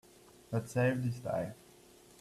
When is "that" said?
0.49-0.67